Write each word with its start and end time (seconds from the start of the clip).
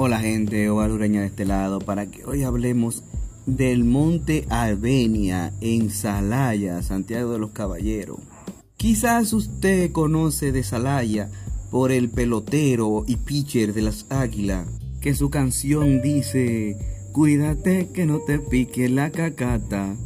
Hola 0.00 0.20
gente, 0.20 0.70
Ovalureña 0.70 1.22
de 1.22 1.26
este 1.26 1.44
lado, 1.44 1.80
para 1.80 2.06
que 2.06 2.24
hoy 2.24 2.44
hablemos 2.44 3.02
del 3.46 3.82
Monte 3.82 4.46
Albenia 4.48 5.52
en 5.60 5.90
Salaya, 5.90 6.80
Santiago 6.82 7.32
de 7.32 7.40
los 7.40 7.50
Caballeros. 7.50 8.20
Quizás 8.76 9.32
usted 9.32 9.90
conoce 9.90 10.52
de 10.52 10.62
Salaya 10.62 11.28
por 11.72 11.90
el 11.90 12.10
pelotero 12.10 13.02
y 13.08 13.16
pitcher 13.16 13.74
de 13.74 13.82
las 13.82 14.06
Águilas, 14.08 14.68
que 15.00 15.16
su 15.16 15.30
canción 15.30 16.00
dice, 16.00 16.78
cuídate 17.10 17.88
que 17.92 18.06
no 18.06 18.20
te 18.20 18.38
pique 18.38 18.88
la 18.88 19.10
cacata, 19.10 19.96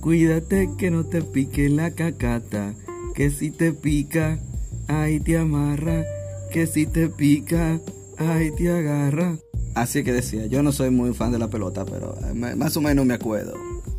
cuídate 0.00 0.70
que 0.76 0.90
no 0.90 1.06
te 1.06 1.22
pique 1.22 1.68
la 1.68 1.92
cacata, 1.92 2.74
que 3.14 3.30
si 3.30 3.52
te 3.52 3.72
pica, 3.72 4.40
ahí 4.88 5.20
te 5.20 5.38
amarra, 5.38 6.04
que 6.50 6.66
si 6.66 6.86
te 6.86 7.08
pica, 7.08 7.80
ay, 8.18 8.50
te 8.56 8.70
agarra. 8.70 9.36
Así 9.74 10.02
que 10.02 10.12
decía, 10.12 10.46
yo 10.46 10.62
no 10.62 10.72
soy 10.72 10.90
muy 10.90 11.14
fan 11.14 11.32
de 11.32 11.38
la 11.38 11.48
pelota, 11.48 11.84
pero 11.84 12.16
eh, 12.26 12.34
más 12.34 12.76
o 12.76 12.80
menos 12.80 13.06
me 13.06 13.14
acuerdo. 13.14 13.54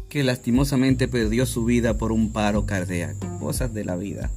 Que 0.09 0.23
lastimosamente 0.23 1.07
perdió 1.07 1.45
su 1.45 1.65
vida 1.65 1.97
por 1.97 2.11
un 2.11 2.31
paro 2.31 2.65
cardíaco. 2.65 3.27
Cosas 3.39 3.73
de 3.73 3.85
la 3.85 3.95
vida. 3.95 4.31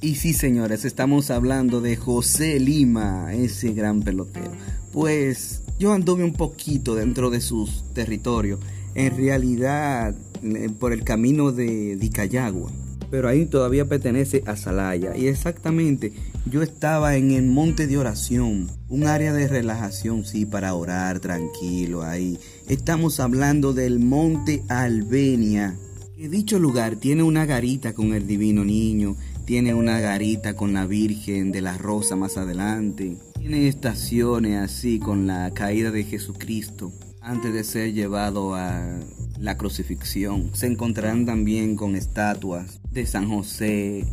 Y 0.00 0.16
sí, 0.16 0.34
señores, 0.34 0.84
estamos 0.84 1.30
hablando 1.30 1.80
de 1.80 1.96
José 1.96 2.58
Lima, 2.58 3.32
ese 3.32 3.72
gran 3.72 4.02
pelotero. 4.02 4.50
Pues 4.92 5.62
yo 5.78 5.92
anduve 5.92 6.24
un 6.24 6.32
poquito 6.32 6.94
dentro 6.94 7.30
de 7.30 7.40
sus 7.40 7.84
territorios. 7.94 8.58
En 8.94 9.16
realidad, 9.16 10.14
eh, 10.42 10.68
por 10.78 10.92
el 10.92 11.04
camino 11.04 11.52
de 11.52 11.96
Dicayagua 11.96 12.70
pero 13.12 13.28
ahí 13.28 13.44
todavía 13.44 13.84
pertenece 13.84 14.42
a 14.46 14.56
Salaya. 14.56 15.14
Y 15.14 15.26
exactamente, 15.26 16.14
yo 16.46 16.62
estaba 16.62 17.14
en 17.16 17.32
el 17.32 17.44
monte 17.44 17.86
de 17.86 17.98
oración, 17.98 18.70
un 18.88 19.06
área 19.06 19.34
de 19.34 19.48
relajación, 19.48 20.24
sí, 20.24 20.46
para 20.46 20.72
orar 20.72 21.20
tranquilo 21.20 22.02
ahí. 22.04 22.38
Estamos 22.70 23.20
hablando 23.20 23.74
del 23.74 23.98
monte 23.98 24.62
Albenia. 24.68 25.76
Que 26.16 26.30
dicho 26.30 26.58
lugar 26.58 26.96
tiene 26.96 27.22
una 27.22 27.44
garita 27.44 27.92
con 27.92 28.14
el 28.14 28.26
divino 28.26 28.64
niño, 28.64 29.14
tiene 29.44 29.74
una 29.74 30.00
garita 30.00 30.54
con 30.54 30.72
la 30.72 30.86
Virgen 30.86 31.52
de 31.52 31.60
la 31.60 31.76
Rosa 31.76 32.16
más 32.16 32.38
adelante, 32.38 33.18
tiene 33.38 33.68
estaciones 33.68 34.56
así 34.56 34.98
con 34.98 35.26
la 35.26 35.52
caída 35.52 35.90
de 35.90 36.04
Jesucristo 36.04 36.90
antes 37.20 37.52
de 37.52 37.62
ser 37.62 37.92
llevado 37.92 38.54
a 38.54 38.98
la 39.42 39.56
crucifixión. 39.56 40.50
Se 40.54 40.66
encontrarán 40.66 41.26
también 41.26 41.76
con 41.76 41.96
estatuas 41.96 42.80
de 42.90 43.04
San 43.06 43.28
José. 43.28 44.06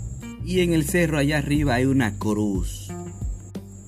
Y 0.44 0.62
en 0.62 0.74
el 0.74 0.86
cerro 0.86 1.18
allá 1.20 1.38
arriba 1.38 1.76
hay 1.76 1.86
una 1.86 2.18
cruz. 2.18 2.92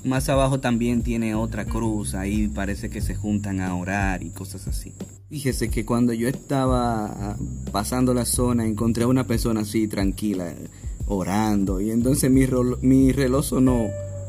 Más 0.05 0.29
abajo 0.29 0.59
también 0.59 1.01
tiene 1.01 1.33
otra 1.33 1.65
cruz. 1.65 2.13
Ahí 2.13 2.47
parece 2.47 2.89
que 2.89 3.01
se 3.01 3.15
juntan 3.15 3.59
a 3.59 3.75
orar 3.75 4.23
y 4.23 4.29
cosas 4.29 4.67
así. 4.67 4.93
Fíjese 5.29 5.69
que 5.69 5.83
cuando 5.83 6.13
yo 6.13 6.27
estaba 6.27 7.05
ah, 7.05 7.37
pasando 7.71 8.13
la 8.13 8.25
zona 8.25 8.65
encontré 8.65 9.05
a 9.05 9.07
una 9.07 9.25
persona 9.25 9.61
así 9.61 9.87
tranquila 9.87 10.53
orando. 11.07 11.81
Y 11.81 11.89
entonces 11.89 12.29
mi, 12.29 12.45
mi 12.81 13.11
reloj 13.11 13.45
sonó 13.45 13.87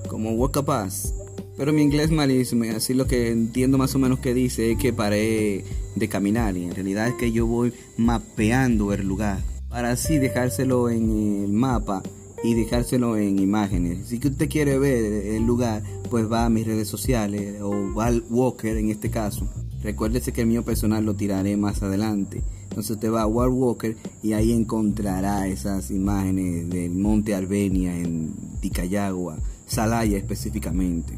como 0.09 0.33
Walk 0.33 0.65
Paz 0.65 1.15
pero 1.57 1.73
mi 1.73 1.83
inglés 1.83 2.11
malísimo 2.11 2.65
así 2.75 2.95
lo 2.95 3.07
que 3.07 3.31
entiendo 3.31 3.79
más 3.79 3.95
o 3.95 3.99
menos 3.99 4.19
que 4.19 4.35
dice 4.35 4.73
es 4.73 4.79
que 4.79 4.93
paré 4.93 5.65
de 5.97 6.09
caminar 6.09 6.57
y 6.57 6.65
en 6.65 6.75
realidad 6.75 7.09
es 7.09 7.15
que 7.15 7.33
yo 7.33 7.47
voy 7.47 7.73
mapeando 7.97 8.93
el 8.93 9.07
lugar 9.07 9.41
para 9.73 9.93
así 9.93 10.19
dejárselo 10.19 10.91
en 10.91 11.45
el 11.45 11.53
mapa 11.53 12.03
y 12.45 12.55
dejárselo 12.55 13.17
en 13.17 13.39
imágenes. 13.39 14.09
Si 14.09 14.17
usted 14.17 14.49
quiere 14.49 14.79
ver 14.79 15.27
el 15.27 15.45
lugar, 15.45 15.83
pues 16.11 16.31
va 16.31 16.45
a 16.45 16.51
mis 16.51 16.67
redes 16.67 16.89
sociales 16.89 17.61
o 17.63 17.95
va 17.95 18.07
al 18.07 18.23
Walker 18.29 18.77
en 18.77 18.91
este 18.91 19.11
caso. 19.11 19.49
Recuérdese 19.83 20.33
que 20.33 20.43
el 20.43 20.49
mío 20.49 20.63
personal 20.65 21.05
lo 21.05 21.15
tiraré 21.15 21.57
más 21.57 21.83
adelante. 21.83 22.43
Entonces 22.65 22.91
usted 22.93 23.11
va 23.11 23.23
a 23.23 23.27
Wild 23.27 23.55
Walker 23.55 23.97
y 24.23 24.33
ahí 24.33 24.53
encontrará 24.53 25.49
esas 25.49 25.91
imágenes 25.91 26.69
del 26.69 26.93
Monte 26.93 27.35
Albenia 27.35 27.97
en 27.97 28.35
Ticayagua, 28.61 29.39
Salaya 29.67 30.19
específicamente. 30.19 31.15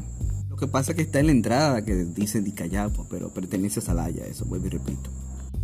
Lo 0.55 0.59
que 0.59 0.67
pasa 0.67 0.93
es 0.93 0.95
que 0.95 1.01
está 1.01 1.19
en 1.19 1.25
la 1.25 1.33
entrada 1.33 1.83
que 1.83 2.05
dice 2.05 2.39
Dicayagua, 2.39 3.05
pero 3.09 3.27
pertenece 3.27 3.81
a 3.81 3.83
Salaya, 3.83 4.25
eso 4.25 4.45
vuelvo 4.45 4.67
y 4.67 4.69
repito. 4.69 5.09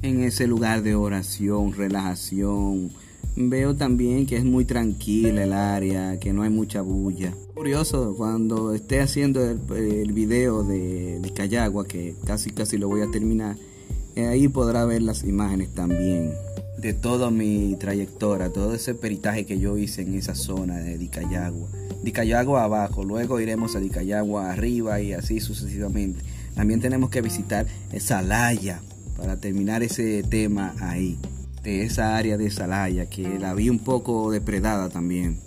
En 0.01 0.21
ese 0.21 0.47
lugar 0.47 0.83
de 0.83 0.95
oración, 0.95 1.71
relajación, 1.71 2.91
veo 3.37 3.73
también 3.73 4.25
que 4.25 4.35
es 4.35 4.43
muy 4.43 4.65
tranquila 4.65 5.45
el 5.45 5.53
área, 5.53 6.19
que 6.19 6.33
no 6.33 6.41
hay 6.43 6.49
mucha 6.49 6.81
bulla. 6.81 7.33
Curioso, 7.53 8.15
cuando 8.17 8.73
esté 8.73 8.99
haciendo 8.99 9.39
el, 9.49 10.11
video 10.11 10.63
de 10.63 11.21
Dicayagua, 11.21 11.87
que 11.87 12.15
casi 12.25 12.49
casi 12.49 12.77
lo 12.77 12.89
voy 12.89 12.99
a 12.99 13.09
terminar, 13.09 13.55
eh, 14.17 14.27
ahí 14.27 14.49
podrá 14.49 14.83
ver 14.83 15.03
las 15.03 15.23
imágenes 15.23 15.73
también 15.73 16.33
de 16.77 16.93
toda 16.93 17.29
mi 17.29 17.75
trayectoria, 17.79 18.51
todo 18.51 18.73
ese 18.73 18.95
peritaje 18.95 19.45
que 19.45 19.59
yo 19.59 19.77
hice 19.77 20.01
en 20.01 20.15
esa 20.15 20.35
zona 20.35 20.77
de 20.77 20.97
Dicayagua. 20.97 21.69
Dicayagua 22.03 22.63
abajo, 22.63 23.03
luego 23.03 23.39
iremos 23.39 23.75
a 23.75 23.79
Dicayagua 23.79 24.51
arriba 24.51 24.99
y 25.01 25.13
así 25.13 25.39
sucesivamente. 25.39 26.23
También 26.55 26.81
tenemos 26.81 27.09
que 27.09 27.21
visitar 27.21 27.67
Salaya 27.99 28.81
para 29.17 29.37
terminar 29.37 29.83
ese 29.83 30.23
tema 30.23 30.73
ahí, 30.79 31.17
de 31.63 31.83
esa 31.83 32.17
área 32.17 32.37
de 32.37 32.49
Salaya 32.49 33.05
que 33.05 33.37
la 33.37 33.53
vi 33.53 33.69
un 33.69 33.79
poco 33.79 34.31
depredada 34.31 34.89
también. 34.89 35.37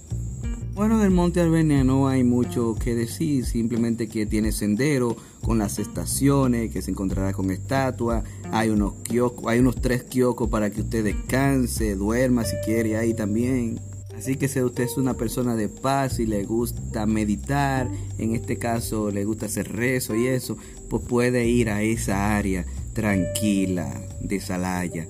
Bueno, 0.75 0.99
del 0.99 1.13
Monte 1.13 1.41
Albania 1.41 1.85
no 1.85 2.09
hay 2.09 2.25
mucho 2.25 2.75
que 2.75 2.97
decir, 2.97 3.47
simplemente 3.47 4.09
que 4.09 4.27
tiene 4.27 4.51
sendero 4.51 5.17
con 5.41 5.57
las 5.57 5.79
estaciones, 5.79 6.73
que 6.73 6.83
se 6.83 6.91
encontrará 6.91 7.33
con 7.33 7.53
estatuas, 7.53 8.25
hay 8.51 8.71
unos 8.71 8.95
kioscos, 9.05 9.47
hay 9.47 9.61
unos 9.61 9.77
tres 9.77 10.03
kioscos 10.03 10.51
para 10.51 10.71
que 10.71 10.81
usted 10.81 11.05
descanse, 11.05 11.95
duerma 11.95 12.45
si 12.45 12.57
quiere 12.65 12.97
ahí 12.97 13.15
también. 13.15 13.79
Así 14.17 14.35
que 14.35 14.49
si 14.49 14.61
usted 14.63 14.83
es 14.83 14.97
una 14.97 15.15
persona 15.15 15.55
de 15.55 15.69
paz 15.69 16.19
y 16.19 16.27
le 16.27 16.43
gusta 16.43 17.07
meditar, 17.07 17.89
en 18.19 18.35
este 18.35 18.59
caso 18.59 19.13
le 19.13 19.25
gusta 19.25 19.47
hacer 19.47 19.71
rezo 19.71 20.17
y 20.17 20.27
eso, 20.27 20.57
pues 20.91 21.05
puede 21.05 21.47
ir 21.47 21.71
a 21.71 21.83
esa 21.83 22.37
área 22.37 22.67
tranquila 22.95 24.03
de 24.21 24.41
Salaya 24.41 25.07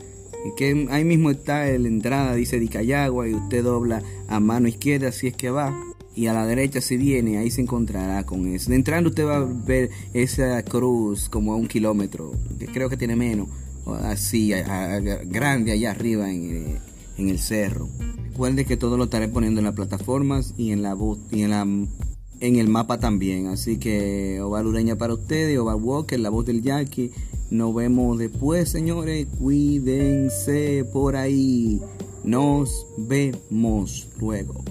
que 0.56 0.86
ahí 0.90 1.04
mismo 1.04 1.30
está 1.30 1.66
la 1.66 1.88
entrada, 1.88 2.34
dice 2.34 2.58
Dicayagua, 2.58 3.28
y 3.28 3.34
usted 3.34 3.64
dobla 3.64 4.02
a 4.28 4.40
mano 4.40 4.68
izquierda 4.68 5.12
si 5.12 5.28
es 5.28 5.34
que 5.34 5.50
va, 5.50 5.74
y 6.14 6.26
a 6.26 6.32
la 6.32 6.46
derecha 6.46 6.80
si 6.80 6.96
viene, 6.96 7.38
ahí 7.38 7.50
se 7.50 7.60
encontrará 7.60 8.24
con 8.24 8.46
eso. 8.46 8.72
Entrando 8.72 9.10
usted 9.10 9.26
va 9.26 9.36
a 9.36 9.44
ver 9.44 9.90
esa 10.12 10.62
cruz 10.62 11.28
como 11.28 11.52
a 11.52 11.56
un 11.56 11.66
kilómetro, 11.66 12.32
que 12.58 12.66
creo 12.66 12.88
que 12.88 12.96
tiene 12.96 13.16
menos, 13.16 13.48
así, 14.02 14.52
grande 15.26 15.72
allá 15.72 15.90
arriba 15.90 16.30
en, 16.30 16.78
en, 17.18 17.28
el 17.28 17.38
cerro. 17.38 17.88
Recuerde 18.30 18.64
que 18.64 18.76
todo 18.76 18.96
lo 18.96 19.04
estaré 19.04 19.28
poniendo 19.28 19.60
en 19.60 19.66
las 19.66 19.74
plataformas 19.74 20.54
y 20.56 20.72
en 20.72 20.82
la 20.82 20.96
y 21.30 21.42
en 21.42 21.50
la 21.50 21.66
en 22.40 22.56
el 22.56 22.68
mapa 22.68 22.98
también. 22.98 23.46
Así 23.46 23.78
que 23.78 24.40
Oval 24.40 24.66
Ureña 24.66 24.96
para 24.96 25.14
ustedes, 25.14 25.58
Oval 25.58 25.76
Walker, 25.76 26.18
la 26.20 26.30
voz 26.30 26.44
del 26.46 26.62
Jackie. 26.62 27.12
Nos 27.54 27.72
vemos 27.72 28.18
después, 28.18 28.68
señores. 28.68 29.28
Cuídense 29.38 30.84
por 30.92 31.14
ahí. 31.14 31.80
Nos 32.24 32.84
vemos 32.96 34.08
luego. 34.18 34.64